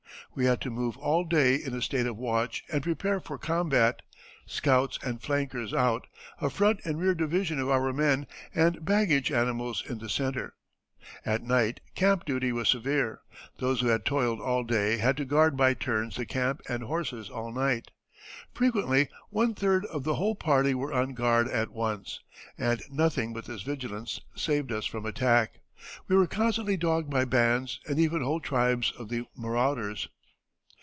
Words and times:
We 0.33 0.45
had 0.45 0.61
to 0.61 0.69
move 0.69 0.95
all 0.95 1.25
day 1.25 1.55
in 1.55 1.73
a 1.73 1.81
state 1.81 2.05
of 2.05 2.15
watch 2.15 2.63
and 2.71 2.81
prepare 2.81 3.19
for 3.19 3.37
combat, 3.37 4.01
scouts 4.45 4.97
and 5.03 5.21
flankers 5.21 5.73
out, 5.73 6.07
a 6.39 6.49
front 6.49 6.79
and 6.85 6.97
rear 7.01 7.13
division 7.13 7.59
of 7.59 7.69
our 7.69 7.91
men, 7.91 8.27
and 8.55 8.85
baggage 8.85 9.29
animals 9.29 9.83
in 9.85 9.97
the 9.97 10.07
centre. 10.07 10.53
At 11.25 11.43
night 11.43 11.81
camp 11.95 12.23
duty 12.23 12.53
was 12.53 12.69
severe; 12.69 13.19
those 13.57 13.81
who 13.81 13.87
had 13.87 14.05
toiled 14.05 14.39
all 14.39 14.63
day 14.63 14.99
had 14.99 15.17
to 15.17 15.25
guard 15.25 15.57
by 15.57 15.73
turns 15.73 16.15
the 16.15 16.25
camp 16.25 16.61
and 16.69 16.83
horses 16.83 17.29
all 17.29 17.51
night. 17.51 17.91
Frequently 18.53 19.09
one 19.31 19.53
third 19.53 19.85
of 19.87 20.05
the 20.05 20.15
whole 20.15 20.35
party 20.35 20.73
were 20.73 20.93
on 20.93 21.13
guard 21.13 21.49
at 21.49 21.71
once, 21.71 22.21
and 22.57 22.81
nothing 22.89 23.33
but 23.33 23.47
this 23.47 23.63
vigilance 23.63 24.21
saved 24.33 24.71
us 24.71 24.85
from 24.85 25.05
attack. 25.05 25.59
We 26.07 26.15
were 26.15 26.25
constantly 26.25 26.77
dogged 26.77 27.09
by 27.09 27.25
bands 27.25 27.81
and 27.85 27.99
even 27.99 28.21
whole 28.23 28.39
tribes 28.39 28.93
of 28.97 29.09
the 29.09 29.25
marauders." 29.35 30.07